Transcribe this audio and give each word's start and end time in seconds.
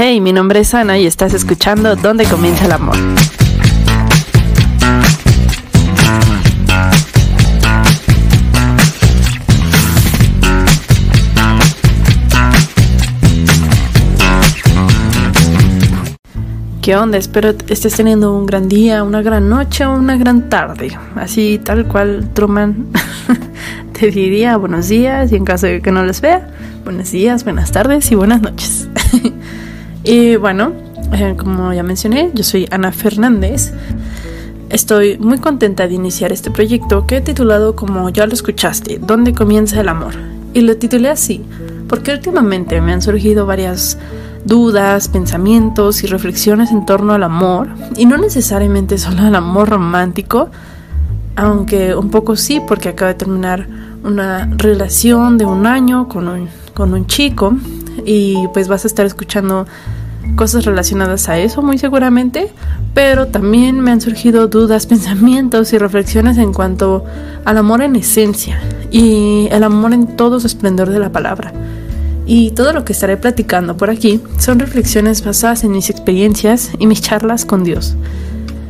Hey, 0.00 0.20
mi 0.20 0.32
nombre 0.32 0.60
es 0.60 0.74
Ana 0.74 0.96
y 0.96 1.06
estás 1.06 1.34
escuchando 1.34 1.96
¿Dónde 1.96 2.24
comienza 2.24 2.66
el 2.66 2.70
amor? 2.70 2.94
¿Qué 16.80 16.94
onda? 16.94 17.18
Espero 17.18 17.52
estés 17.66 17.96
teniendo 17.96 18.38
un 18.38 18.46
gran 18.46 18.68
día, 18.68 19.02
una 19.02 19.20
gran 19.22 19.48
noche 19.48 19.84
o 19.84 19.94
una 19.94 20.16
gran 20.16 20.48
tarde. 20.48 20.96
Así 21.16 21.58
tal 21.58 21.88
cual 21.88 22.30
Truman 22.34 22.86
te 23.98 24.12
diría 24.12 24.56
buenos 24.58 24.86
días 24.86 25.32
y 25.32 25.34
en 25.34 25.44
caso 25.44 25.66
de 25.66 25.82
que 25.82 25.90
no 25.90 26.04
los 26.04 26.20
vea, 26.20 26.48
buenos 26.84 27.10
días, 27.10 27.42
buenas 27.42 27.72
tardes 27.72 28.12
y 28.12 28.14
buenas 28.14 28.40
noches. 28.40 28.87
Y 30.10 30.36
bueno, 30.36 30.72
eh, 31.12 31.34
como 31.36 31.72
ya 31.72 31.82
mencioné, 31.82 32.30
yo 32.32 32.42
soy 32.42 32.66
Ana 32.70 32.92
Fernández. 32.92 33.72
Estoy 34.70 35.18
muy 35.18 35.38
contenta 35.38 35.86
de 35.86 35.94
iniciar 35.94 36.32
este 36.32 36.50
proyecto 36.50 37.06
que 37.06 37.18
he 37.18 37.20
titulado 37.20 37.76
como 37.76 38.08
ya 38.08 38.26
lo 38.26 38.32
escuchaste, 38.32 38.98
¿Dónde 38.98 39.34
comienza 39.34 39.80
el 39.80 39.88
amor? 39.88 40.14
Y 40.54 40.62
lo 40.62 40.76
titulé 40.76 41.10
así 41.10 41.44
porque 41.88 42.12
últimamente 42.12 42.80
me 42.80 42.92
han 42.92 43.02
surgido 43.02 43.46
varias 43.46 43.98
dudas, 44.44 45.08
pensamientos 45.08 46.04
y 46.04 46.06
reflexiones 46.06 46.70
en 46.70 46.86
torno 46.86 47.14
al 47.14 47.22
amor, 47.22 47.68
y 47.96 48.06
no 48.06 48.16
necesariamente 48.18 48.98
solo 48.98 49.22
al 49.22 49.34
amor 49.34 49.70
romántico, 49.70 50.50
aunque 51.34 51.94
un 51.94 52.10
poco 52.10 52.36
sí, 52.36 52.60
porque 52.66 52.90
acabo 52.90 53.08
de 53.08 53.14
terminar 53.14 53.66
una 54.04 54.48
relación 54.56 55.38
de 55.38 55.44
un 55.44 55.66
año 55.66 56.08
con 56.08 56.28
un, 56.28 56.48
con 56.74 56.94
un 56.94 57.06
chico, 57.06 57.54
y 58.04 58.46
pues 58.52 58.68
vas 58.68 58.84
a 58.84 58.88
estar 58.88 59.06
escuchando 59.06 59.66
cosas 60.36 60.64
relacionadas 60.64 61.28
a 61.28 61.38
eso 61.38 61.62
muy 61.62 61.78
seguramente, 61.78 62.48
pero 62.94 63.26
también 63.26 63.80
me 63.80 63.90
han 63.90 64.00
surgido 64.00 64.48
dudas, 64.48 64.86
pensamientos 64.94 65.72
y 65.72 65.78
reflexiones 65.78 66.38
en 66.38 66.52
cuanto 66.52 67.04
al 67.44 67.58
amor 67.58 67.82
en 67.82 67.96
esencia 67.96 68.60
y 68.90 69.48
el 69.50 69.64
amor 69.64 69.92
en 69.92 70.16
todo 70.16 70.40
su 70.40 70.46
esplendor 70.46 70.90
de 70.90 70.98
la 70.98 71.10
palabra. 71.10 71.52
Y 72.26 72.50
todo 72.50 72.74
lo 72.74 72.84
que 72.84 72.92
estaré 72.92 73.16
platicando 73.16 73.76
por 73.76 73.88
aquí 73.88 74.20
son 74.38 74.58
reflexiones 74.58 75.24
basadas 75.24 75.64
en 75.64 75.72
mis 75.72 75.88
experiencias 75.88 76.70
y 76.78 76.86
mis 76.86 77.00
charlas 77.00 77.46
con 77.46 77.64
Dios. 77.64 77.96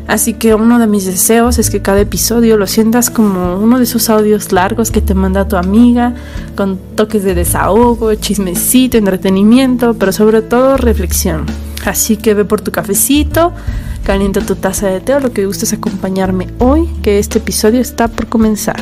Así 0.09 0.35
que 0.35 0.55
uno 0.55 0.81
de 0.81 0.89
mis 0.89 1.05
deseos 1.05 1.59
es 1.59 1.71
que 1.71 1.81
cada 1.81 2.01
episodio 2.01 2.57
lo 2.57 2.67
sientas 2.67 3.11
como 3.11 3.57
uno 3.57 3.79
de 3.79 3.85
esos 3.85 4.11
audios 4.11 4.51
largos 4.51 4.91
que 4.91 5.01
te 5.01 5.15
manda 5.15 5.47
tu 5.47 5.57
amiga, 5.57 6.15
con 6.57 6.79
toques 6.97 7.23
de 7.23 7.35
desahogo, 7.35 8.13
chismecito, 8.15 8.99
entretenimiento, 8.99 9.95
pero 9.95 10.11
sobre 10.11 10.43
todo 10.43 10.77
reflexión. 10.77 11.47
Así 11.85 12.17
que 12.17 12.35
ve 12.35 12.45
por 12.45 12.61
tu 12.61 12.73
cafecito, 12.73 13.53
calienta 14.03 14.41
tu 14.41 14.57
taza 14.57 14.89
de 14.89 15.01
té 15.01 15.15
o 15.15 15.21
lo 15.21 15.33
que 15.33 15.47
gustes 15.47 15.73
acompañarme 15.73 16.49
hoy, 16.59 16.89
que 17.03 17.21
este 17.21 17.39
episodio 17.39 17.81
está 17.81 18.09
por 18.09 18.27
comenzar. 18.27 18.81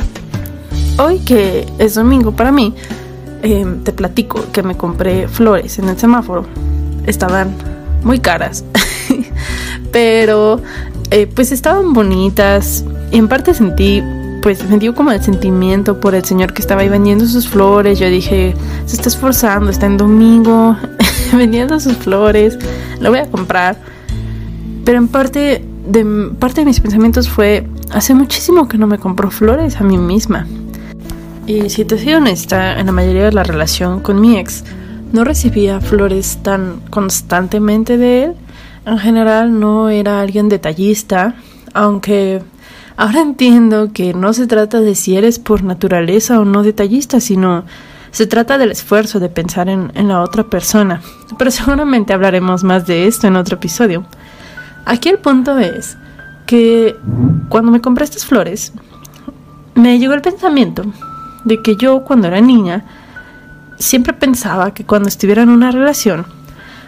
Hoy 0.97 1.19
que 1.19 1.67
es 1.77 1.93
domingo 1.93 2.31
para 2.31 2.51
mí, 2.51 2.73
Em, 3.43 3.83
te 3.83 3.93
platico 3.93 4.43
que 4.51 4.63
me 4.63 4.75
compré 4.75 5.27
flores 5.27 5.77
en 5.77 5.89
el 5.89 5.97
semáforo. 5.97 6.45
Estaban 7.05 7.55
muy 8.03 8.19
caras, 8.19 8.63
pero 9.91 10.59
eh, 11.11 11.27
pues 11.27 11.51
estaban 11.51 11.93
bonitas. 11.93 12.83
Y 13.11 13.17
en 13.17 13.27
parte 13.27 13.53
sentí, 13.53 14.03
pues 14.41 14.67
me 14.69 14.77
dio 14.77 14.93
como 14.93 15.11
el 15.11 15.21
sentimiento 15.21 15.99
por 15.99 16.15
el 16.15 16.23
señor 16.23 16.53
que 16.53 16.61
estaba 16.61 16.81
ahí 16.81 16.89
vendiendo 16.89 17.25
sus 17.25 17.47
flores. 17.47 17.99
Yo 17.99 18.07
dije, 18.07 18.55
se 18.85 18.95
está 18.95 19.09
esforzando, 19.09 19.69
está 19.69 19.85
en 19.85 19.97
domingo 19.97 20.77
vendiendo 21.33 21.79
sus 21.79 21.97
flores, 21.97 22.57
lo 22.99 23.09
voy 23.09 23.19
a 23.19 23.25
comprar. 23.25 23.77
Pero 24.85 24.97
en 24.97 25.07
parte 25.07 25.63
de 25.87 26.31
parte 26.37 26.61
de 26.61 26.65
mis 26.65 26.79
pensamientos 26.79 27.29
fue, 27.29 27.65
hace 27.91 28.13
muchísimo 28.13 28.67
que 28.67 28.77
no 28.77 28.87
me 28.87 28.97
compro 28.97 29.31
flores 29.31 29.77
a 29.77 29.83
mí 29.83 29.97
misma. 29.97 30.47
Y 31.45 31.69
si 31.69 31.85
te 31.85 31.97
soy 31.97 32.13
honesta, 32.13 32.77
en 32.77 32.87
la 32.87 32.91
mayoría 32.91 33.23
de 33.23 33.31
la 33.31 33.43
relación 33.43 34.01
con 34.01 34.19
mi 34.19 34.37
ex, 34.37 34.65
no 35.13 35.23
recibía 35.23 35.79
flores 35.79 36.39
tan 36.43 36.81
constantemente 36.89 37.97
de 37.97 38.23
él. 38.25 38.33
En 38.87 38.99
general 38.99 39.59
no 39.59 39.89
era 39.89 40.21
alguien 40.21 40.47
detallista, 40.47 41.35
aunque 41.73 42.41
ahora 42.95 43.19
entiendo 43.19 43.91
que 43.91 44.13
no 44.13 44.31
se 44.31 44.47
trata 44.47 44.79
de 44.79 44.95
si 44.95 45.17
eres 45.17 45.39
por 45.39 45.61
naturaleza 45.61 46.39
o 46.39 46.45
no 46.45 46.63
detallista, 46.63 47.19
sino 47.19 47.65
se 48.11 48.27
trata 48.27 48.57
del 48.57 48.71
esfuerzo 48.71 49.19
de 49.19 49.27
pensar 49.27 49.67
en, 49.67 49.91
la 50.07 50.21
otra 50.21 50.45
persona. 50.45 51.01
Pero 51.37 51.51
seguramente 51.59 52.13
hablaremos 52.13 52.63
más 52.63 52.87
de 52.87 53.07
esto 53.07 53.27
en 53.27 53.35
otro 53.35 53.57
episodio. 53.57 54.05
Aquí 54.85 55.09
el 55.09 55.19
punto 55.19 55.57
es 55.57 55.97
que 56.45 56.95
cuando 57.49 57.73
me 57.73 57.81
compré 57.81 58.05
estas 58.05 58.25
flores, 58.25 58.71
me 59.75 59.99
llegó 59.99 60.13
el 60.13 60.21
pensamiento 60.21 60.83
de 61.43 61.61
que 61.61 61.75
yo 61.75 62.05
cuando 62.05 62.29
era 62.29 62.39
niña 62.39 62.85
siempre 63.79 64.13
pensaba 64.13 64.73
que 64.73 64.85
cuando 64.85 65.09
estuviera 65.09 65.43
en 65.43 65.49
una 65.49 65.71
relación, 65.71 66.36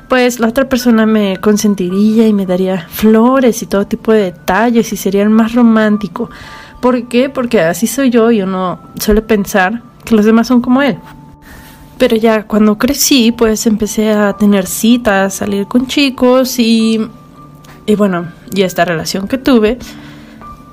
pues 0.10 0.40
la 0.40 0.48
otra 0.48 0.68
persona 0.68 1.06
me 1.06 1.38
consentiría 1.38 2.28
y 2.28 2.34
me 2.34 2.48
daría 2.48 2.88
flores 2.90 3.62
y 3.62 3.68
todo 3.68 3.86
tipo 3.86 4.12
de 4.12 4.24
detalles 4.24 4.92
y 4.92 4.98
sería 4.98 5.22
el 5.22 5.30
más 5.30 5.54
romántico. 5.54 6.30
¿Por 6.82 7.08
qué? 7.08 7.30
Porque 7.30 7.62
así 7.62 7.86
soy 7.86 8.10
yo 8.10 8.32
y 8.32 8.42
uno 8.42 8.80
suele 9.00 9.22
pensar 9.22 9.84
que 10.04 10.16
los 10.16 10.26
demás 10.26 10.48
son 10.48 10.62
como 10.62 10.82
él. 10.82 10.98
Pero 12.00 12.16
ya 12.16 12.44
cuando 12.44 12.78
crecí, 12.78 13.32
pues 13.32 13.68
empecé 13.68 14.12
a 14.12 14.34
tener 14.34 14.66
citas, 14.66 15.36
salir 15.36 15.68
con 15.68 15.86
chicos 15.86 16.58
y, 16.58 17.00
y 17.86 17.96
bueno, 17.96 18.30
y 18.54 18.64
esta 18.64 18.86
relación 18.86 19.28
que 19.28 19.38
tuve, 19.38 19.78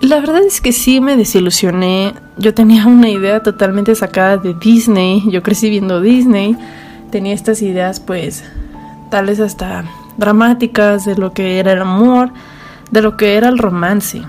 la 0.00 0.20
verdad 0.20 0.44
es 0.44 0.60
que 0.60 0.72
sí 0.72 1.00
me 1.00 1.16
desilusioné. 1.16 2.14
Yo 2.38 2.54
tenía 2.54 2.86
una 2.86 3.10
idea 3.10 3.42
totalmente 3.42 3.94
sacada 3.94 4.38
de 4.38 4.54
Disney. 4.54 5.24
Yo 5.30 5.42
crecí 5.42 5.68
viendo 5.68 6.00
Disney. 6.00 6.56
Tenía 7.10 7.34
estas 7.34 7.60
ideas 7.60 8.00
pues 8.00 8.44
tales 9.10 9.40
hasta 9.40 9.84
dramáticas 10.16 11.04
de 11.04 11.16
lo 11.16 11.32
que 11.32 11.58
era 11.58 11.72
el 11.72 11.80
amor, 11.80 12.30
de 12.90 13.02
lo 13.02 13.16
que 13.16 13.36
era 13.36 13.48
el 13.48 13.58
romance. 13.58 14.22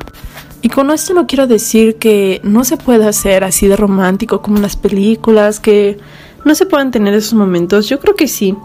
Y 0.62 0.70
con 0.70 0.92
esto 0.92 1.14
no 1.14 1.28
quiero 1.28 1.48
decir 1.48 1.98
que 1.98 2.42
no 2.44 2.64
se 2.64 2.78
pueda 2.78 3.10
hacer 3.10 3.44
así 3.44 3.68
de 3.68 3.76
romántico 3.76 4.42
como 4.42 4.58
en 4.58 4.64
las 4.64 4.76
películas, 4.76 5.60
que 5.60 5.98
no 6.44 6.56
se 6.56 6.66
puedan 6.66 6.92
tener 6.92 7.14
esos 7.14 7.34
momentos. 7.34 7.88
Yo 7.88 8.00
creo 8.00 8.16
que 8.16 8.28
sí 8.28 8.56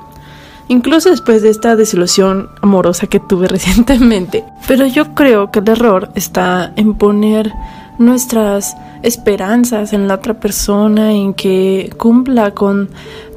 incluso 0.68 1.10
después 1.10 1.42
de 1.42 1.50
esta 1.50 1.76
desilusión 1.76 2.48
amorosa 2.62 3.06
que 3.06 3.20
tuve 3.20 3.48
recientemente. 3.56 4.44
Pero 4.66 4.86
yo 4.86 5.14
creo 5.14 5.50
que 5.50 5.60
el 5.60 5.68
error 5.68 6.10
está 6.14 6.72
en 6.76 6.94
poner 6.94 7.52
nuestras 7.98 8.76
esperanzas 9.02 9.92
en 9.92 10.08
la 10.08 10.14
otra 10.14 10.40
persona, 10.40 11.12
en 11.12 11.34
que 11.34 11.92
cumpla 11.96 12.52
con 12.52 12.90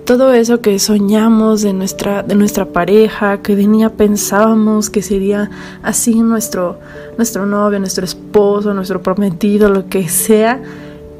todo 0.06 0.32
eso 0.34 0.62
que 0.62 0.78
soñamos 0.78 1.64
de 1.64 1.74
nuestra, 1.74 2.24
de 2.24 2.36
nuestra 2.36 2.66
pareja, 2.66 3.42
que 3.42 3.56
de 3.56 3.68
niña 3.68 3.90
pensábamos 3.90 4.90
que 4.90 5.02
sería 5.02 5.50
así 5.82 6.22
nuestro, 6.22 6.80
nuestro 7.18 7.46
novio, 7.46 7.80
nuestro 7.80 8.06
esposo, 8.06 8.74
nuestro 8.74 9.02
prometido, 9.02 9.68
lo 9.68 9.90
que 9.90 10.08
sea, 10.08 10.62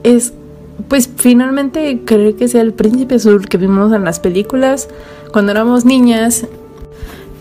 es 0.04 0.34
pues 0.88 1.10
finalmente 1.16 2.02
creer 2.06 2.36
que 2.36 2.48
sea 2.48 2.62
el 2.62 2.74
príncipe 2.74 3.16
azul 3.16 3.48
que 3.48 3.58
vimos 3.58 3.92
en 3.92 4.06
las 4.06 4.20
películas 4.20 4.88
cuando 5.32 5.52
éramos 5.52 5.84
niñas. 5.84 6.46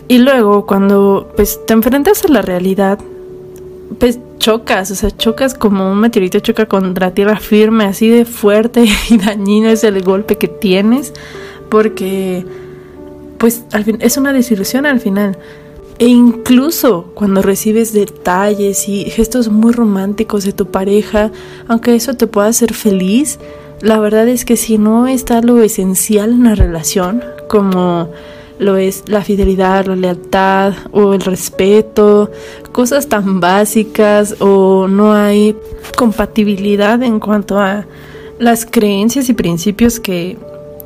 Y 0.07 0.19
luego 0.19 0.65
cuando 0.65 1.31
pues 1.35 1.65
te 1.65 1.73
enfrentas 1.73 2.23
a 2.25 2.27
la 2.27 2.41
realidad 2.41 2.99
pues 3.99 4.19
chocas, 4.39 4.91
o 4.91 4.95
sea, 4.95 5.11
chocas 5.11 5.53
como 5.53 5.91
un 5.91 5.99
meteorito 5.99 6.39
choca 6.39 6.65
contra 6.65 7.13
tierra 7.13 7.39
firme, 7.39 7.85
así 7.85 8.09
de 8.09 8.25
fuerte 8.25 8.85
y 9.09 9.17
dañino 9.17 9.69
es 9.69 9.83
el 9.83 10.01
golpe 10.03 10.37
que 10.37 10.47
tienes, 10.47 11.13
porque 11.69 12.45
pues 13.37 13.63
al 13.71 13.83
fin, 13.83 13.97
es 14.01 14.17
una 14.17 14.33
desilusión 14.33 14.85
al 14.85 14.99
final. 14.99 15.37
E 15.97 16.07
incluso 16.07 17.11
cuando 17.13 17.41
recibes 17.41 17.93
detalles 17.93 18.89
y 18.89 19.05
gestos 19.05 19.49
muy 19.49 19.71
románticos 19.71 20.43
de 20.43 20.51
tu 20.51 20.65
pareja, 20.65 21.31
aunque 21.67 21.95
eso 21.95 22.15
te 22.15 22.27
pueda 22.27 22.47
hacer 22.47 22.73
feliz, 22.73 23.39
la 23.81 23.99
verdad 23.99 24.27
es 24.27 24.43
que 24.43 24.57
si 24.57 24.77
no 24.77 25.07
está 25.07 25.41
lo 25.41 25.61
esencial 25.61 26.31
en 26.31 26.43
la 26.43 26.55
relación, 26.55 27.23
como 27.47 28.09
lo 28.59 28.77
es 28.77 29.03
la 29.07 29.21
fidelidad, 29.21 29.85
la 29.85 29.95
lealtad 29.95 30.73
o 30.91 31.13
el 31.13 31.21
respeto, 31.21 32.31
cosas 32.71 33.07
tan 33.07 33.39
básicas 33.39 34.35
o 34.39 34.87
no 34.87 35.13
hay 35.13 35.55
compatibilidad 35.97 37.01
en 37.03 37.19
cuanto 37.19 37.59
a 37.59 37.85
las 38.39 38.65
creencias 38.65 39.29
y 39.29 39.33
principios 39.33 39.99
que, 39.99 40.37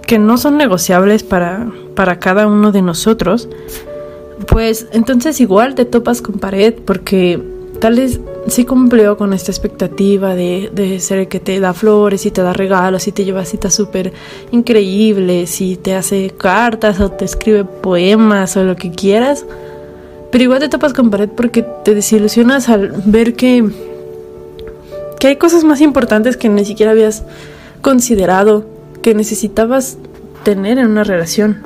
que 0.05 0.19
no 0.19 0.37
son 0.37 0.57
negociables 0.57 1.23
para, 1.23 1.71
para 1.95 2.19
cada 2.19 2.47
uno 2.47 2.71
de 2.71 2.81
nosotros, 2.81 3.49
pues 4.47 4.87
entonces 4.91 5.39
igual 5.41 5.75
te 5.75 5.85
topas 5.85 6.21
con 6.21 6.39
pared 6.39 6.73
porque 6.85 7.41
tal 7.79 7.95
vez 7.95 8.19
sí 8.47 8.65
cumplió 8.65 9.17
con 9.17 9.33
esta 9.33 9.51
expectativa 9.51 10.35
de, 10.35 10.69
de 10.73 10.99
ser 10.99 11.19
el 11.19 11.27
que 11.27 11.39
te 11.39 11.59
da 11.59 11.73
flores 11.73 12.25
y 12.25 12.31
te 12.31 12.41
da 12.41 12.53
regalos 12.53 13.07
y 13.07 13.11
te 13.11 13.23
lleva 13.23 13.45
citas 13.45 13.73
súper 13.73 14.13
increíbles 14.51 15.61
y 15.61 15.75
te 15.75 15.95
hace 15.95 16.31
cartas 16.31 16.99
o 16.99 17.11
te 17.11 17.25
escribe 17.25 17.63
poemas 17.63 18.57
o 18.57 18.63
lo 18.63 18.75
que 18.75 18.91
quieras. 18.91 19.45
Pero 20.31 20.43
igual 20.43 20.59
te 20.59 20.69
topas 20.69 20.93
con 20.93 21.09
pared 21.09 21.29
porque 21.29 21.63
te 21.83 21.95
desilusionas 21.95 22.69
al 22.69 22.93
ver 23.05 23.35
que, 23.35 23.67
que 25.19 25.27
hay 25.27 25.35
cosas 25.37 25.63
más 25.63 25.81
importantes 25.81 26.37
que 26.37 26.49
ni 26.49 26.65
siquiera 26.65 26.91
habías 26.91 27.23
considerado 27.81 28.65
que 29.01 29.15
necesitabas 29.15 29.97
tener 30.43 30.77
en 30.77 30.87
una 30.87 31.03
relación. 31.03 31.63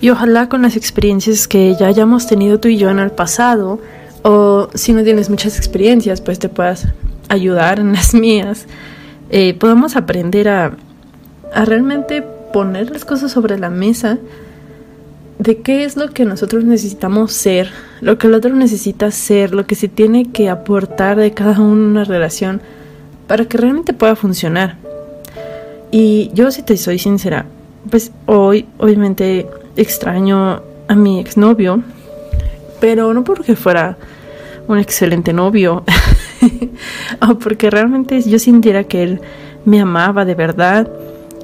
Y 0.00 0.08
ojalá 0.10 0.48
con 0.48 0.62
las 0.62 0.76
experiencias 0.76 1.46
que 1.46 1.76
ya 1.78 1.88
hayamos 1.88 2.26
tenido 2.26 2.58
tú 2.58 2.68
y 2.68 2.78
yo 2.78 2.88
en 2.88 3.00
el 3.00 3.10
pasado, 3.10 3.80
o 4.22 4.68
si 4.74 4.92
no 4.92 5.02
tienes 5.02 5.30
muchas 5.30 5.56
experiencias, 5.56 6.20
pues 6.20 6.38
te 6.38 6.48
puedas 6.48 6.88
ayudar 7.28 7.80
en 7.80 7.92
las 7.92 8.14
mías, 8.14 8.66
eh, 9.30 9.54
podamos 9.54 9.96
aprender 9.96 10.48
a, 10.48 10.76
a 11.54 11.64
realmente 11.64 12.22
poner 12.52 12.90
las 12.90 13.04
cosas 13.04 13.32
sobre 13.32 13.58
la 13.58 13.70
mesa 13.70 14.18
de 15.38 15.62
qué 15.62 15.84
es 15.84 15.96
lo 15.96 16.10
que 16.10 16.26
nosotros 16.26 16.64
necesitamos 16.64 17.32
ser, 17.32 17.70
lo 18.02 18.18
que 18.18 18.26
el 18.26 18.34
otro 18.34 18.54
necesita 18.54 19.10
ser, 19.10 19.54
lo 19.54 19.66
que 19.66 19.74
se 19.74 19.88
tiene 19.88 20.30
que 20.30 20.50
aportar 20.50 21.16
de 21.16 21.32
cada 21.32 21.58
uno 21.60 21.86
una 21.86 22.04
relación 22.04 22.60
para 23.26 23.46
que 23.46 23.56
realmente 23.56 23.94
pueda 23.94 24.16
funcionar. 24.16 24.76
Y 25.90 26.30
yo 26.34 26.50
si 26.50 26.62
te 26.62 26.76
soy 26.76 26.98
sincera, 26.98 27.46
pues 27.88 28.12
hoy 28.26 28.66
obviamente 28.76 29.46
extraño 29.76 30.62
a 30.88 30.94
mi 30.94 31.20
exnovio, 31.20 31.82
pero 32.80 33.14
no 33.14 33.22
porque 33.22 33.54
fuera 33.54 33.96
un 34.66 34.78
excelente 34.78 35.32
novio, 35.32 35.84
o 37.28 37.34
porque 37.34 37.70
realmente 37.70 38.20
yo 38.22 38.38
sintiera 38.38 38.84
que 38.84 39.02
él 39.02 39.20
me 39.64 39.80
amaba 39.80 40.24
de 40.24 40.34
verdad, 40.34 40.88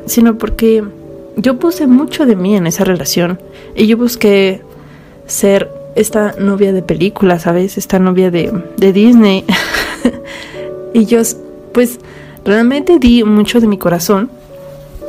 sino 0.07 0.39
porque 0.39 0.83
yo 1.37 1.59
puse 1.59 1.87
mucho 1.87 2.25
de 2.25 2.37
mí 2.37 2.57
en 2.57 2.67
esa 2.67 2.85
relación 2.85 3.39
y 3.75 3.87
yo 3.87 3.97
busqué 3.97 4.63
ser 5.27 5.71
esta 5.97 6.35
novia 6.39 6.73
de 6.73 6.83
película, 6.83 7.39
¿sabes? 7.39 7.79
Esta 7.79 7.99
novia 7.99 8.31
de, 8.31 8.53
de 8.77 8.93
Disney. 8.93 9.45
y 10.95 11.07
yo, 11.07 11.21
pues, 11.73 11.99
realmente 12.45 12.99
di 12.99 13.25
mucho 13.25 13.61
de 13.61 13.67
mi 13.67 13.79
corazón. 13.79 14.31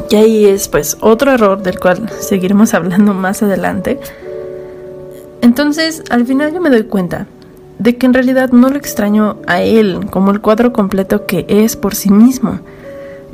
Y 0.09 0.15
ahí 0.15 0.45
es, 0.45 0.69
pues, 0.69 0.97
otro 1.01 1.31
error 1.31 1.61
del 1.61 1.79
cual 1.79 2.09
seguiremos 2.19 2.73
hablando 2.73 3.13
más 3.13 3.43
adelante. 3.43 3.99
Entonces, 5.47 6.03
al 6.09 6.25
final 6.25 6.53
yo 6.53 6.59
me 6.59 6.69
doy 6.69 6.83
cuenta 6.83 7.25
de 7.79 7.95
que 7.95 8.05
en 8.05 8.13
realidad 8.13 8.51
no 8.51 8.67
lo 8.67 8.75
extraño 8.75 9.37
a 9.47 9.61
él 9.61 10.07
como 10.11 10.31
el 10.31 10.41
cuadro 10.41 10.73
completo 10.73 11.25
que 11.25 11.45
es 11.47 11.77
por 11.77 11.95
sí 11.95 12.11
mismo. 12.11 12.59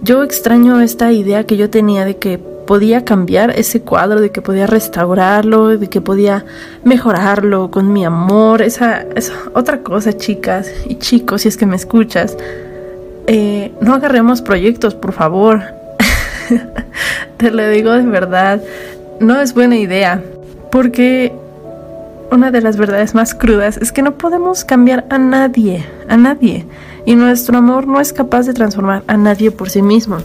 Yo 0.03 0.21
extraño 0.21 0.79
esta 0.79 1.11
idea 1.11 1.45
que 1.45 1.57
yo 1.57 1.71
tenía 1.71 2.05
de 2.05 2.17
que 2.17 2.37
podía 2.37 3.03
cambiar 3.03 3.57
ese 3.57 3.81
cuadro, 3.81 4.21
de 4.21 4.29
que 4.29 4.43
podía 4.43 4.67
restaurarlo, 4.67 5.69
de 5.69 5.89
que 5.89 6.01
podía 6.01 6.45
mejorarlo 6.83 7.71
con 7.71 7.91
mi 7.91 8.05
amor. 8.05 8.61
Esa 8.61 9.07
es 9.15 9.33
otra 9.55 9.79
cosa, 9.79 10.15
chicas 10.15 10.71
y 10.85 10.99
chicos, 10.99 11.41
si 11.41 11.47
es 11.47 11.57
que 11.57 11.65
me 11.65 11.77
escuchas. 11.77 12.37
Eh, 13.25 13.71
no 13.81 13.95
agarremos 13.95 14.43
proyectos, 14.43 14.93
por 14.93 15.13
favor. 15.13 15.63
Te 17.37 17.49
lo 17.49 17.67
digo 17.69 17.91
de 17.93 18.03
verdad. 18.03 18.61
No 19.19 19.41
es 19.41 19.55
buena 19.55 19.77
idea. 19.77 20.21
Porque 20.69 21.42
una 22.33 22.49
de 22.49 22.61
las 22.61 22.77
verdades 22.77 23.13
más 23.13 23.35
crudas 23.35 23.77
es 23.77 23.91
que 23.91 24.01
no 24.01 24.17
podemos 24.17 24.65
cambiar 24.65 25.05
a 25.09 25.19
nadie, 25.19 25.85
a 26.09 26.17
nadie. 26.17 26.65
Y 27.05 27.15
nuestro 27.15 27.57
amor 27.57 27.85
no 27.87 27.99
es 27.99 28.11
capaz 28.11 28.47
de 28.47 28.53
transformar 28.53 29.03
a 29.07 29.17
nadie 29.17 29.51
por 29.51 29.69
sí 29.69 29.81
mismo. 29.81 30.17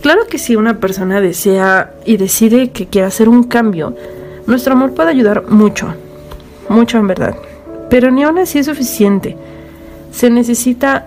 Claro 0.00 0.26
que 0.30 0.38
si 0.38 0.54
una 0.54 0.78
persona 0.78 1.20
desea 1.20 1.92
y 2.04 2.16
decide 2.16 2.70
que 2.70 2.86
quiere 2.86 3.08
hacer 3.08 3.28
un 3.28 3.42
cambio, 3.42 3.94
nuestro 4.46 4.74
amor 4.74 4.92
puede 4.94 5.10
ayudar 5.10 5.48
mucho, 5.48 5.92
mucho 6.68 6.98
en 6.98 7.08
verdad. 7.08 7.34
Pero 7.90 8.10
ni 8.10 8.22
aún 8.22 8.38
así 8.38 8.60
es 8.60 8.66
suficiente. 8.66 9.36
Se 10.12 10.30
necesita 10.30 11.06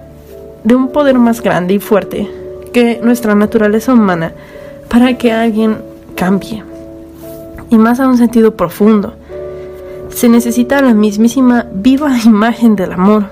de 0.64 0.76
un 0.76 0.90
poder 0.90 1.18
más 1.20 1.42
grande 1.42 1.76
y 1.76 1.80
fuerte 1.80 2.30
que 2.74 3.00
nuestra 3.02 3.34
naturaleza 3.34 3.94
humana 3.94 4.34
para 4.90 5.18
que 5.18 5.32
alguien 5.32 5.78
cambie. 6.16 6.64
Y 7.70 7.78
más 7.78 8.00
a 8.00 8.08
un 8.08 8.18
sentido 8.18 8.56
profundo. 8.56 9.16
Se 10.14 10.30
necesita 10.30 10.82
la 10.82 10.94
mismísima 10.94 11.68
viva 11.74 12.18
imagen 12.26 12.76
del 12.76 12.94
amor. 12.94 13.26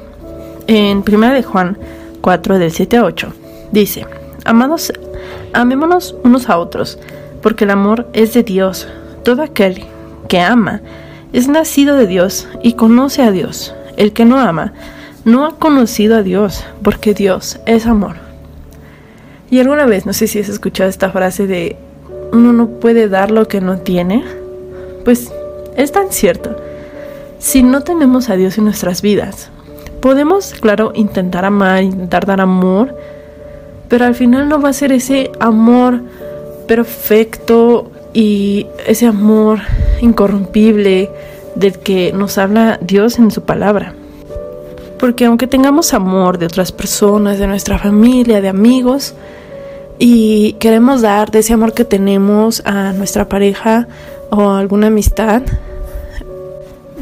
En 0.67 1.03
1 1.07 1.33
de 1.33 1.43
Juan 1.43 1.77
4 2.21 2.59
del 2.59 2.71
7 2.71 2.97
a 2.97 3.03
8 3.05 3.33
dice, 3.71 4.05
Amados 4.45 4.91
Amémonos 5.53 6.15
unos 6.23 6.49
a 6.49 6.57
otros, 6.57 6.97
porque 7.41 7.65
el 7.65 7.71
amor 7.71 8.07
es 8.13 8.33
de 8.33 8.43
Dios. 8.43 8.87
Todo 9.23 9.43
aquel 9.43 9.83
que 10.29 10.39
ama 10.39 10.81
es 11.33 11.47
nacido 11.47 11.97
de 11.97 12.07
Dios 12.07 12.47
y 12.63 12.73
conoce 12.73 13.21
a 13.21 13.31
Dios. 13.31 13.75
El 13.97 14.13
que 14.13 14.25
no 14.25 14.39
ama 14.39 14.73
no 15.25 15.45
ha 15.45 15.55
conocido 15.57 16.15
a 16.17 16.23
Dios, 16.23 16.63
porque 16.83 17.13
Dios 17.13 17.59
es 17.65 17.85
amor. 17.85 18.15
Y 19.49 19.59
alguna 19.59 19.85
vez, 19.85 20.05
no 20.05 20.13
sé 20.13 20.27
si 20.27 20.39
has 20.39 20.49
escuchado 20.49 20.89
esta 20.89 21.11
frase 21.11 21.45
de 21.47 21.75
uno 22.31 22.53
no 22.53 22.67
puede 22.79 23.09
dar 23.09 23.29
lo 23.29 23.49
que 23.49 23.59
no 23.59 23.79
tiene, 23.79 24.23
pues 25.03 25.31
es 25.75 25.91
tan 25.91 26.11
cierto. 26.11 26.55
Si 27.41 27.63
no 27.63 27.81
tenemos 27.81 28.29
a 28.29 28.35
Dios 28.35 28.59
en 28.59 28.65
nuestras 28.65 29.01
vidas, 29.01 29.49
podemos, 29.99 30.53
claro, 30.53 30.91
intentar 30.93 31.43
amar, 31.43 31.81
intentar 31.81 32.27
dar 32.27 32.39
amor, 32.39 32.95
pero 33.89 34.05
al 34.05 34.13
final 34.13 34.47
no 34.47 34.61
va 34.61 34.69
a 34.69 34.73
ser 34.73 34.91
ese 34.91 35.31
amor 35.39 36.01
perfecto 36.67 37.91
y 38.13 38.67
ese 38.85 39.07
amor 39.07 39.59
incorrompible 40.01 41.09
del 41.55 41.79
que 41.79 42.13
nos 42.13 42.37
habla 42.37 42.77
Dios 42.79 43.17
en 43.17 43.31
su 43.31 43.41
palabra. 43.41 43.95
Porque 44.99 45.25
aunque 45.25 45.47
tengamos 45.47 45.95
amor 45.95 46.37
de 46.37 46.45
otras 46.45 46.71
personas, 46.71 47.39
de 47.39 47.47
nuestra 47.47 47.79
familia, 47.79 48.39
de 48.39 48.49
amigos, 48.49 49.15
y 49.97 50.53
queremos 50.53 51.01
dar 51.01 51.31
de 51.31 51.39
ese 51.39 51.53
amor 51.53 51.73
que 51.73 51.85
tenemos 51.85 52.61
a 52.65 52.93
nuestra 52.93 53.27
pareja 53.27 53.87
o 54.29 54.41
a 54.41 54.59
alguna 54.59 54.87
amistad, 54.87 55.41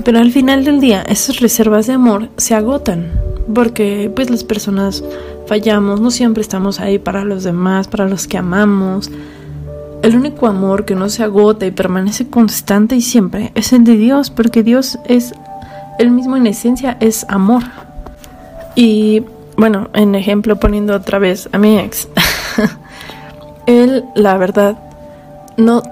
pero 0.03 0.19
al 0.19 0.31
final 0.31 0.63
del 0.63 0.79
día 0.79 1.01
esas 1.03 1.39
reservas 1.39 1.87
de 1.87 1.93
amor 1.93 2.29
se 2.37 2.55
agotan, 2.55 3.11
porque 3.53 4.11
pues 4.15 4.29
las 4.29 4.43
personas 4.43 5.03
fallamos, 5.47 5.99
no 5.99 6.11
siempre 6.11 6.41
estamos 6.41 6.79
ahí 6.79 6.99
para 6.99 7.23
los 7.23 7.43
demás, 7.43 7.87
para 7.87 8.07
los 8.07 8.27
que 8.27 8.37
amamos. 8.37 9.09
El 10.01 10.15
único 10.15 10.47
amor 10.47 10.85
que 10.85 10.95
no 10.95 11.09
se 11.09 11.23
agota 11.23 11.65
y 11.65 11.71
permanece 11.71 12.29
constante 12.29 12.95
y 12.95 13.01
siempre 13.01 13.51
es 13.55 13.73
el 13.73 13.83
de 13.83 13.97
Dios, 13.97 14.29
porque 14.29 14.63
Dios 14.63 14.99
es 15.05 15.33
el 15.97 16.11
mismo 16.11 16.37
en 16.37 16.47
esencia, 16.47 16.97
es 16.99 17.25
amor. 17.27 17.63
Y 18.75 19.23
bueno, 19.57 19.89
en 19.93 20.15
ejemplo 20.15 20.57
poniendo 20.57 20.95
otra 20.95 21.19
vez 21.19 21.49
a 21.51 21.57
mi 21.57 21.77
ex, 21.77 22.07
él 23.65 24.05
la 24.15 24.37
verdad 24.37 24.77
no, 25.57 25.83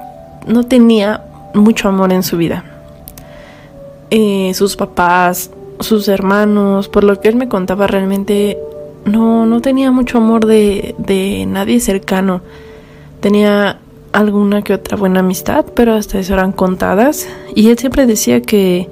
no 0.46 0.64
tenía 0.64 1.26
mucho 1.54 1.90
amor 1.90 2.14
en 2.14 2.24
su 2.24 2.38
vida. 2.38 2.64
Eh, 4.10 4.54
sus 4.54 4.76
papás, 4.76 5.52
sus 5.80 6.08
hermanos, 6.08 6.88
por 6.88 7.04
lo 7.04 7.20
que 7.20 7.28
él 7.28 7.36
me 7.36 7.50
contaba 7.50 7.88
realmente 7.88 8.58
no, 9.06 9.46
no 9.46 9.62
tenía 9.62 9.92
mucho 9.92 10.18
amor 10.18 10.46
de, 10.46 10.96
de 10.98 11.46
nadie 11.48 11.80
cercano. 11.80 12.42
Tenía 13.20 13.80
alguna 14.14 14.62
que 14.62 14.74
otra 14.74 14.98
buena 14.98 15.20
amistad, 15.20 15.66
pero 15.76 15.94
hasta 15.94 16.20
eso 16.20 16.34
eran 16.34 16.52
contadas. 16.52 17.28
Y 17.56 17.70
él 17.70 17.78
siempre 17.78 18.06
decía 18.06 18.42
que 18.42 18.90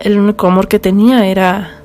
el 0.00 0.18
único 0.18 0.46
amor 0.46 0.68
que 0.68 0.78
tenía 0.78 1.26
era 1.26 1.78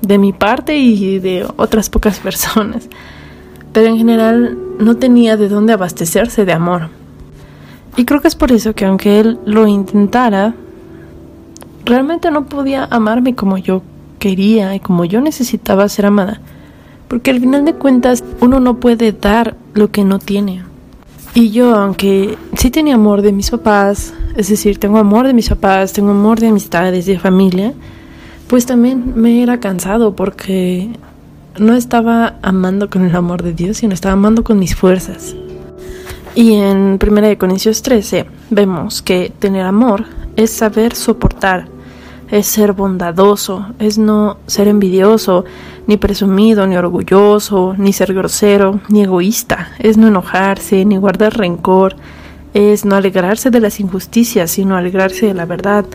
de 0.00 0.18
mi 0.18 0.32
parte 0.32 0.76
y 0.76 1.18
de 1.18 1.46
otras 1.56 1.90
pocas 1.90 2.18
personas. 2.20 2.88
Pero 3.72 3.88
en 3.88 3.98
general 3.98 4.58
no 4.78 4.96
tenía 4.96 5.36
de 5.36 5.48
dónde 5.48 5.72
abastecerse 5.72 6.44
de 6.44 6.52
amor. 6.52 6.88
Y 7.96 8.04
creo 8.04 8.20
que 8.20 8.28
es 8.28 8.36
por 8.36 8.52
eso 8.52 8.74
que 8.74 8.84
aunque 8.84 9.20
él 9.20 9.38
lo 9.44 9.66
intentara, 9.66 10.54
realmente 11.88 12.30
no 12.30 12.46
podía 12.46 12.84
amarme 12.84 13.34
como 13.34 13.58
yo 13.58 13.82
quería 14.18 14.74
y 14.74 14.80
como 14.80 15.04
yo 15.04 15.20
necesitaba 15.20 15.88
ser 15.88 16.06
amada. 16.06 16.40
Porque 17.08 17.30
al 17.30 17.40
final 17.40 17.64
de 17.64 17.74
cuentas 17.74 18.22
uno 18.40 18.60
no 18.60 18.78
puede 18.78 19.12
dar 19.12 19.56
lo 19.74 19.90
que 19.90 20.04
no 20.04 20.18
tiene. 20.18 20.62
Y 21.34 21.50
yo, 21.50 21.74
aunque 21.74 22.36
sí 22.56 22.70
tenía 22.70 22.94
amor 22.94 23.22
de 23.22 23.32
mis 23.32 23.50
papás, 23.50 24.12
es 24.36 24.48
decir, 24.48 24.78
tengo 24.78 24.98
amor 24.98 25.26
de 25.26 25.34
mis 25.34 25.48
papás, 25.48 25.92
tengo 25.92 26.10
amor 26.10 26.40
de 26.40 26.48
amistades, 26.48 27.06
de 27.06 27.18
familia, 27.18 27.72
pues 28.48 28.66
también 28.66 29.12
me 29.14 29.42
era 29.42 29.60
cansado 29.60 30.14
porque 30.14 30.90
no 31.58 31.74
estaba 31.74 32.36
amando 32.42 32.90
con 32.90 33.04
el 33.04 33.14
amor 33.14 33.42
de 33.42 33.52
Dios, 33.52 33.78
sino 33.78 33.94
estaba 33.94 34.14
amando 34.14 34.42
con 34.44 34.58
mis 34.58 34.74
fuerzas. 34.74 35.34
Y 36.34 36.54
en 36.54 36.98
1 37.02 37.38
Corintios 37.38 37.82
13 37.82 38.26
vemos 38.50 39.02
que 39.02 39.32
tener 39.38 39.62
amor 39.62 40.04
es 40.36 40.50
saber 40.50 40.94
soportar, 40.94 41.68
es 42.30 42.46
ser 42.46 42.72
bondadoso, 42.72 43.66
es 43.78 43.98
no 43.98 44.38
ser 44.46 44.68
envidioso, 44.68 45.44
ni 45.86 45.96
presumido, 45.96 46.66
ni 46.66 46.76
orgulloso, 46.76 47.74
ni 47.78 47.92
ser 47.92 48.12
grosero, 48.12 48.80
ni 48.88 49.02
egoísta, 49.02 49.70
es 49.78 49.96
no 49.96 50.08
enojarse, 50.08 50.84
ni 50.84 50.96
guardar 50.96 51.36
rencor, 51.36 51.96
es 52.54 52.84
no 52.84 52.96
alegrarse 52.96 53.50
de 53.50 53.60
las 53.60 53.80
injusticias, 53.80 54.50
sino 54.50 54.76
alegrarse 54.76 55.26
de 55.26 55.34
la 55.34 55.46
verdad, 55.46 55.86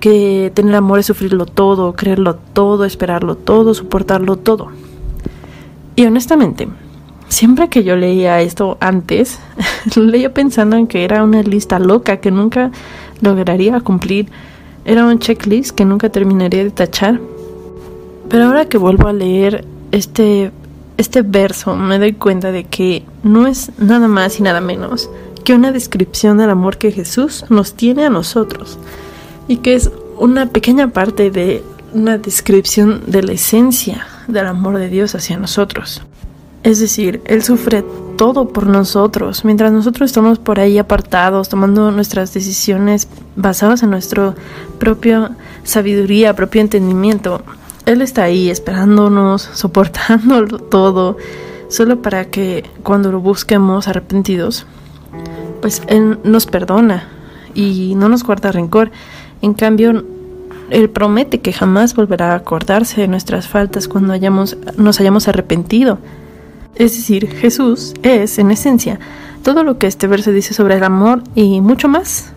que 0.00 0.50
tener 0.54 0.74
amor 0.74 0.98
es 0.98 1.06
sufrirlo 1.06 1.46
todo, 1.46 1.92
creerlo 1.92 2.36
todo, 2.36 2.84
esperarlo 2.84 3.36
todo, 3.36 3.74
soportarlo 3.74 4.36
todo. 4.36 4.68
Y 5.94 6.06
honestamente, 6.06 6.68
siempre 7.28 7.68
que 7.68 7.84
yo 7.84 7.96
leía 7.96 8.40
esto 8.40 8.78
antes, 8.80 9.38
lo 9.96 10.04
leía 10.04 10.32
pensando 10.32 10.76
en 10.76 10.86
que 10.86 11.04
era 11.04 11.22
una 11.22 11.42
lista 11.42 11.78
loca 11.78 12.18
que 12.18 12.30
nunca 12.30 12.70
lograría 13.20 13.80
cumplir. 13.80 14.30
Era 14.84 15.04
un 15.04 15.18
checklist 15.18 15.74
que 15.74 15.84
nunca 15.84 16.08
terminaría 16.08 16.64
de 16.64 16.70
tachar. 16.70 17.20
Pero 18.28 18.44
ahora 18.44 18.68
que 18.68 18.78
vuelvo 18.78 19.08
a 19.08 19.12
leer 19.12 19.64
este, 19.92 20.52
este 20.96 21.22
verso, 21.22 21.76
me 21.76 21.98
doy 21.98 22.12
cuenta 22.12 22.52
de 22.52 22.64
que 22.64 23.04
no 23.22 23.46
es 23.46 23.72
nada 23.78 24.08
más 24.08 24.38
y 24.38 24.42
nada 24.42 24.60
menos 24.60 25.10
que 25.44 25.54
una 25.54 25.72
descripción 25.72 26.38
del 26.38 26.50
amor 26.50 26.76
que 26.76 26.92
Jesús 26.92 27.44
nos 27.48 27.74
tiene 27.74 28.04
a 28.04 28.10
nosotros 28.10 28.78
y 29.48 29.56
que 29.58 29.74
es 29.74 29.90
una 30.18 30.46
pequeña 30.46 30.88
parte 30.88 31.30
de 31.30 31.64
una 31.92 32.18
descripción 32.18 33.02
de 33.06 33.22
la 33.22 33.32
esencia 33.32 34.06
del 34.28 34.46
amor 34.46 34.78
de 34.78 34.88
Dios 34.88 35.14
hacia 35.14 35.38
nosotros. 35.38 36.02
Es 36.62 36.78
decir, 36.78 37.22
Él 37.24 37.42
sufre 37.42 37.84
todo 38.16 38.48
por 38.48 38.66
nosotros, 38.66 39.46
mientras 39.46 39.72
nosotros 39.72 40.10
estamos 40.10 40.38
por 40.38 40.60
ahí 40.60 40.76
apartados, 40.76 41.48
tomando 41.48 41.90
nuestras 41.90 42.34
decisiones 42.34 43.08
basadas 43.34 43.82
en 43.82 43.90
nuestra 43.90 44.34
propia 44.78 45.30
sabiduría, 45.64 46.34
propio 46.34 46.60
entendimiento. 46.60 47.40
Él 47.86 48.02
está 48.02 48.24
ahí 48.24 48.50
esperándonos, 48.50 49.40
soportando 49.54 50.58
todo, 50.58 51.16
solo 51.68 52.02
para 52.02 52.26
que 52.26 52.68
cuando 52.82 53.10
lo 53.10 53.20
busquemos 53.20 53.88
arrepentidos, 53.88 54.66
pues 55.62 55.80
Él 55.86 56.18
nos 56.22 56.44
perdona 56.44 57.08
y 57.54 57.94
no 57.94 58.10
nos 58.10 58.22
guarda 58.22 58.52
rencor. 58.52 58.90
En 59.40 59.54
cambio, 59.54 60.04
Él 60.68 60.90
promete 60.90 61.40
que 61.40 61.54
jamás 61.54 61.94
volverá 61.94 62.32
a 62.32 62.36
acordarse 62.36 63.00
de 63.00 63.08
nuestras 63.08 63.48
faltas 63.48 63.88
cuando 63.88 64.12
hayamos, 64.12 64.58
nos 64.76 65.00
hayamos 65.00 65.26
arrepentido. 65.26 65.98
Es 66.74 66.96
decir, 66.96 67.28
Jesús 67.28 67.94
es, 68.02 68.38
en 68.38 68.50
esencia, 68.50 68.98
todo 69.42 69.64
lo 69.64 69.78
que 69.78 69.86
este 69.86 70.06
verso 70.06 70.30
dice 70.30 70.54
sobre 70.54 70.76
el 70.76 70.84
amor 70.84 71.22
y 71.34 71.60
mucho 71.60 71.88
más. 71.88 72.32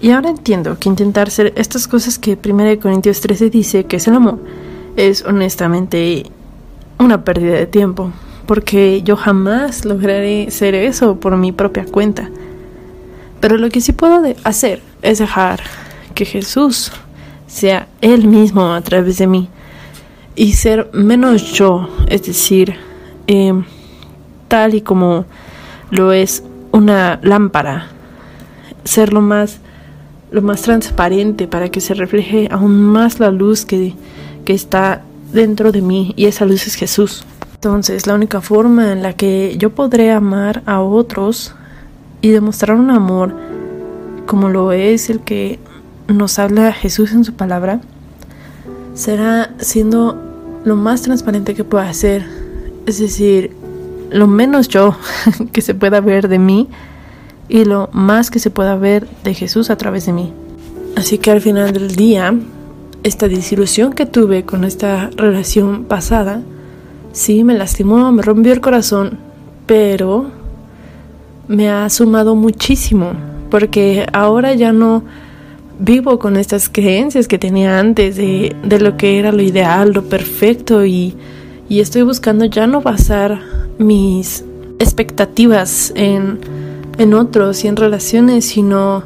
Y 0.00 0.10
ahora 0.10 0.30
entiendo 0.30 0.78
que 0.78 0.88
intentar 0.88 1.30
ser 1.30 1.52
estas 1.56 1.88
cosas 1.88 2.18
que 2.18 2.38
1 2.42 2.80
Corintios 2.80 3.20
13 3.20 3.50
dice 3.50 3.84
que 3.84 3.96
es 3.96 4.06
el 4.06 4.14
amor, 4.14 4.38
es 4.96 5.24
honestamente 5.24 6.24
una 6.98 7.24
pérdida 7.24 7.54
de 7.54 7.66
tiempo, 7.66 8.12
porque 8.46 9.02
yo 9.02 9.16
jamás 9.16 9.84
lograré 9.84 10.50
ser 10.50 10.74
eso 10.74 11.18
por 11.18 11.36
mi 11.36 11.52
propia 11.52 11.86
cuenta. 11.86 12.30
Pero 13.40 13.56
lo 13.56 13.68
que 13.68 13.80
sí 13.80 13.92
puedo 13.92 14.22
hacer 14.44 14.82
es 15.02 15.18
dejar 15.18 15.60
que 16.14 16.24
Jesús 16.24 16.92
sea 17.46 17.88
Él 18.00 18.26
mismo 18.26 18.72
a 18.72 18.80
través 18.80 19.18
de 19.18 19.26
mí 19.26 19.48
y 20.34 20.52
ser 20.52 20.90
menos 20.92 21.52
yo, 21.52 21.88
es 22.08 22.24
decir, 22.24 22.76
eh, 23.26 23.52
tal 24.48 24.74
y 24.74 24.80
como 24.80 25.24
lo 25.90 26.12
es 26.12 26.42
una 26.72 27.18
lámpara, 27.22 27.88
ser 28.84 29.12
lo 29.12 29.20
más, 29.20 29.58
lo 30.30 30.42
más 30.42 30.62
transparente 30.62 31.46
para 31.46 31.68
que 31.68 31.80
se 31.80 31.94
refleje 31.94 32.48
aún 32.50 32.82
más 32.84 33.20
la 33.20 33.30
luz 33.30 33.64
que, 33.64 33.94
que 34.44 34.52
está 34.52 35.02
dentro 35.32 35.72
de 35.72 35.82
mí 35.82 36.12
y 36.16 36.26
esa 36.26 36.44
luz 36.44 36.66
es 36.66 36.74
Jesús. 36.74 37.24
Entonces, 37.54 38.06
la 38.06 38.14
única 38.14 38.40
forma 38.40 38.92
en 38.92 39.02
la 39.02 39.14
que 39.14 39.56
yo 39.58 39.70
podré 39.70 40.12
amar 40.12 40.62
a 40.66 40.80
otros 40.80 41.54
y 42.20 42.30
demostrar 42.30 42.76
un 42.76 42.90
amor 42.90 43.34
como 44.26 44.48
lo 44.48 44.72
es 44.72 45.08
el 45.08 45.20
que 45.20 45.58
nos 46.08 46.38
habla 46.38 46.72
Jesús 46.72 47.12
en 47.12 47.24
su 47.24 47.34
palabra, 47.34 47.80
será 48.94 49.50
siendo 49.58 50.20
lo 50.64 50.76
más 50.76 51.02
transparente 51.02 51.54
que 51.54 51.64
pueda 51.64 51.92
ser, 51.92 52.26
es 52.86 53.00
decir, 53.00 53.50
lo 54.10 54.26
menos 54.26 54.68
yo 54.68 54.96
que 55.52 55.60
se 55.60 55.74
pueda 55.74 56.00
ver 56.00 56.28
de 56.28 56.38
mí 56.38 56.68
y 57.48 57.64
lo 57.64 57.88
más 57.92 58.30
que 58.30 58.38
se 58.38 58.50
pueda 58.50 58.76
ver 58.76 59.06
de 59.24 59.34
Jesús 59.34 59.70
a 59.70 59.76
través 59.76 60.06
de 60.06 60.12
mí. 60.12 60.32
Así 60.96 61.18
que 61.18 61.30
al 61.30 61.40
final 61.40 61.72
del 61.72 61.94
día, 61.94 62.34
esta 63.02 63.28
desilusión 63.28 63.92
que 63.92 64.06
tuve 64.06 64.44
con 64.44 64.64
esta 64.64 65.10
relación 65.16 65.84
pasada, 65.84 66.42
sí 67.12 67.44
me 67.44 67.54
lastimó, 67.54 68.10
me 68.12 68.22
rompió 68.22 68.52
el 68.52 68.60
corazón, 68.60 69.18
pero 69.66 70.30
me 71.48 71.68
ha 71.68 71.88
sumado 71.90 72.34
muchísimo, 72.34 73.12
porque 73.50 74.06
ahora 74.12 74.54
ya 74.54 74.72
no 74.72 75.04
vivo 75.78 76.18
con 76.18 76.36
estas 76.36 76.68
creencias 76.68 77.28
que 77.28 77.38
tenía 77.38 77.78
antes 77.78 78.16
de, 78.16 78.56
de 78.64 78.80
lo 78.80 78.96
que 78.96 79.18
era 79.18 79.30
lo 79.30 79.42
ideal, 79.42 79.92
lo 79.92 80.04
perfecto 80.04 80.84
y, 80.86 81.14
y 81.68 81.80
estoy 81.80 82.02
buscando 82.02 82.44
ya 82.44 82.66
no 82.66 82.80
basar 82.80 83.40
mis 83.78 84.44
expectativas 84.78 85.92
en, 85.94 86.38
en 86.98 87.14
otros 87.14 87.64
y 87.64 87.68
en 87.68 87.76
relaciones, 87.76 88.46
sino 88.46 89.04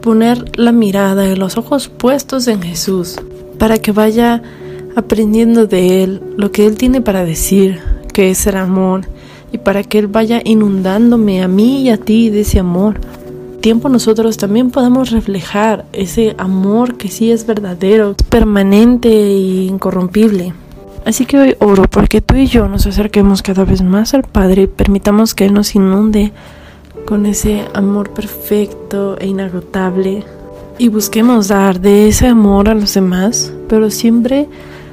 poner 0.00 0.58
la 0.58 0.72
mirada 0.72 1.26
y 1.28 1.36
los 1.36 1.56
ojos 1.56 1.88
puestos 1.88 2.46
en 2.48 2.62
Jesús 2.62 3.16
para 3.58 3.78
que 3.78 3.92
vaya 3.92 4.42
aprendiendo 4.96 5.66
de 5.66 6.02
Él 6.02 6.22
lo 6.36 6.50
que 6.50 6.66
Él 6.66 6.76
tiene 6.76 7.00
para 7.00 7.24
decir, 7.24 7.80
que 8.12 8.30
es 8.30 8.46
el 8.46 8.56
amor, 8.56 9.02
y 9.52 9.58
para 9.58 9.82
que 9.82 9.98
Él 9.98 10.06
vaya 10.06 10.40
inundándome 10.44 11.42
a 11.42 11.48
mí 11.48 11.82
y 11.82 11.90
a 11.90 11.96
ti 11.96 12.30
de 12.30 12.40
ese 12.40 12.58
amor. 12.58 13.00
Tiempo 13.60 13.88
nosotros 13.88 14.36
también 14.36 14.70
podamos 14.70 15.10
reflejar 15.10 15.84
ese 15.92 16.34
amor 16.38 16.96
que 16.96 17.08
sí 17.08 17.32
es 17.32 17.46
verdadero, 17.46 18.14
permanente 18.28 19.08
e 19.08 19.64
incorrompible. 19.64 20.52
Así 21.08 21.24
que 21.24 21.38
hoy 21.38 21.56
oro 21.58 21.84
porque 21.84 22.20
tú 22.20 22.36
y 22.36 22.48
yo 22.48 22.68
nos 22.68 22.86
acerquemos 22.86 23.40
cada 23.40 23.64
vez 23.64 23.80
más 23.80 24.12
al 24.12 24.24
Padre 24.24 24.64
y 24.64 24.66
permitamos 24.66 25.34
que 25.34 25.46
Él 25.46 25.54
nos 25.54 25.74
inunde 25.74 26.32
con 27.06 27.24
ese 27.24 27.64
amor 27.72 28.10
perfecto 28.10 29.16
e 29.18 29.26
inagotable 29.26 30.26
y 30.76 30.88
busquemos 30.88 31.48
dar 31.48 31.80
de 31.80 32.08
ese 32.08 32.26
amor 32.26 32.68
a 32.68 32.74
los 32.74 32.92
demás, 32.92 33.54
pero 33.70 33.90
siempre, 33.90 34.50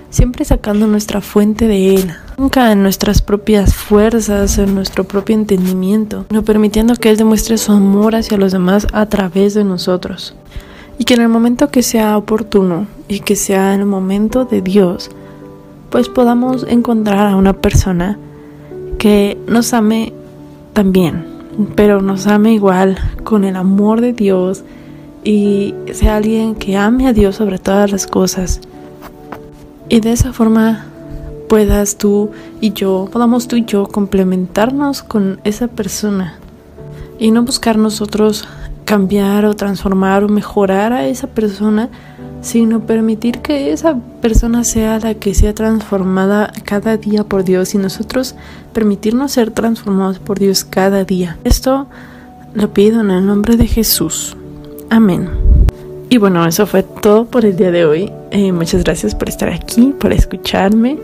siempre 0.10 0.46
sacando 0.46 0.88
nuestra 0.88 1.20
fuente 1.20 1.68
de 1.68 1.96
Él, 1.96 2.14
nunca 2.38 2.72
en 2.72 2.82
nuestras 2.82 3.22
propias 3.22 3.76
fuerzas, 3.76 4.58
en 4.58 4.74
nuestro 4.74 5.04
propio 5.04 5.36
entendimiento, 5.36 6.28
no 6.30 6.46
permitiendo 6.46 6.96
que 6.96 7.10
Él 7.10 7.18
demuestre 7.18 7.58
su 7.58 7.74
amor 7.74 8.16
hacia 8.16 8.38
los 8.38 8.54
demás 8.54 8.88
a 8.94 9.06
través 9.08 9.54
de 9.54 9.66
nosotros. 9.66 10.34
Y 10.98 11.04
que 11.04 11.16
en 11.16 11.24
el 11.24 11.28
momento 11.28 11.72
que 11.72 11.84
sea 11.84 12.18
oportuno 12.18 12.88
y 13.10 13.20
que 13.20 13.36
sea 13.36 13.76
el 13.76 13.86
momento 13.86 14.46
de 14.46 14.62
Dios, 14.62 15.12
pues 15.96 16.10
podamos 16.10 16.66
encontrar 16.68 17.26
a 17.26 17.38
una 17.38 17.54
persona 17.54 18.20
que 18.98 19.38
nos 19.48 19.74
ame 19.74 20.12
también, 20.74 21.26
pero 21.76 22.02
nos 22.02 22.28
ame 22.28 22.52
igual 22.52 22.98
con 23.24 23.46
el 23.46 23.56
amor 23.56 24.02
de 24.02 24.12
Dios 24.12 24.66
y 25.24 25.74
sea 25.94 26.18
alguien 26.18 26.56
que 26.56 26.76
ame 26.76 27.08
a 27.08 27.14
Dios 27.14 27.38
sobre 27.38 27.60
todas 27.60 27.94
las 27.94 28.08
cosas. 28.08 28.60
Y 29.88 30.02
de 30.02 30.12
esa 30.12 30.34
forma 30.34 30.84
puedas 31.48 31.98
tú 31.98 32.32
y 32.60 32.74
yo, 32.74 33.08
podamos 33.10 33.48
tú 33.48 33.56
y 33.56 33.64
yo 33.64 33.88
complementarnos 33.88 35.02
con 35.02 35.40
esa 35.46 35.70
persona 35.70 36.40
y 37.20 37.32
no 37.32 37.44
buscar 37.44 37.78
nosotros 37.78 38.46
cambiar 38.84 39.46
o 39.46 39.54
transformar 39.54 40.26
o 40.26 40.28
mejorar 40.28 40.92
a 40.92 41.08
esa 41.08 41.28
persona, 41.28 41.88
sino 42.46 42.82
permitir 42.82 43.40
que 43.40 43.72
esa 43.72 43.98
persona 44.22 44.64
sea 44.64 45.00
la 45.00 45.16
que 45.16 45.34
sea 45.34 45.56
transformada 45.56 46.54
cada 46.64 46.96
día 46.96 47.24
por 47.24 47.44
Dios 47.44 47.74
y 47.74 47.80
nosotros 47.80 48.36
permitirnos 48.72 49.32
ser 49.32 49.50
transformados 49.50 50.20
por 50.20 50.38
Dios 50.38 50.64
cada 50.64 51.04
día. 51.06 51.40
Esto 51.44 51.88
lo 52.54 52.72
pido 52.72 53.02
en 53.02 53.10
el 53.10 53.26
nombre 53.26 53.58
de 53.58 53.66
Jesús. 53.66 54.38
Amén. 54.92 55.28
Y 56.08 56.20
bueno, 56.20 56.46
eso 56.46 56.68
fue 56.68 56.84
todo 56.84 57.26
por 57.26 57.46
el 57.46 57.56
día 57.58 57.72
de 57.72 57.84
hoy. 57.84 58.12
Eh, 58.30 58.52
muchas 58.52 58.84
gracias 58.84 59.16
por 59.16 59.28
estar 59.28 59.50
aquí, 59.50 59.96
por 60.00 60.14
escucharme. 60.14 61.00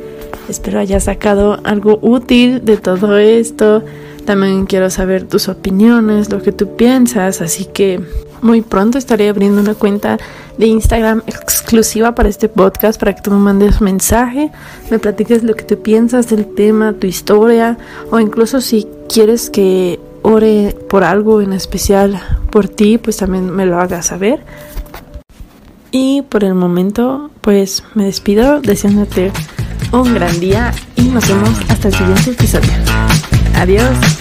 Espero 0.48 0.78
hayas 0.78 1.06
sacado 1.06 1.60
algo 1.64 1.98
útil 2.04 2.64
de 2.64 2.78
todo 2.78 3.18
esto. 3.18 3.84
También 4.26 4.68
quiero 4.68 4.92
saber 4.92 5.24
tus 5.28 5.50
opiniones, 5.50 6.30
lo 6.30 6.40
que 6.44 6.52
tú 6.52 6.76
piensas. 6.76 7.42
Así 7.42 7.66
que 7.66 8.00
muy 8.44 8.62
pronto 8.62 9.00
estaré 9.00 9.28
abriendo 9.28 9.60
una 9.60 9.74
cuenta 9.74 10.20
de 10.58 10.68
Instagram 10.68 11.22
exclusiva 11.28 12.14
para 12.16 12.30
este 12.30 12.50
podcast 12.50 13.00
para 13.00 13.16
que 13.16 13.22
tú 13.22 13.32
me 13.32 13.38
mandes 13.38 13.80
un 13.80 13.86
mensaje, 13.86 14.52
me 14.90 15.00
platiques 15.00 15.44
lo 15.44 15.56
que 15.56 15.64
tú 15.64 15.82
piensas 15.82 16.30
del 16.30 16.46
tema, 16.46 16.94
tu 16.94 17.08
historia 17.08 17.78
o 18.12 18.20
incluso 18.20 18.62
si 18.62 18.88
quieres 19.10 19.50
que 19.50 20.00
ore 20.22 20.76
por 20.90 21.04
algo 21.04 21.42
en 21.42 21.54
especial 21.54 22.22
por 22.52 22.68
ti, 22.68 22.98
pues 22.98 23.18
también 23.18 23.50
me 23.50 23.66
lo 23.66 23.80
hagas 23.80 24.08
saber. 24.08 24.44
Y 25.92 26.22
por 26.24 26.44
el 26.44 26.56
momento, 26.56 27.32
pues 27.42 27.84
me 27.96 28.06
despido 28.06 28.62
deseándote 28.62 29.32
un 29.92 30.14
gran 30.14 30.40
día 30.40 30.74
y 30.96 31.04
nos 31.04 31.28
vemos 31.28 31.50
hasta 31.68 31.90
el 31.90 31.94
siguiente 31.94 32.32
episodio. 32.32 32.72
Adiós. 33.56 34.21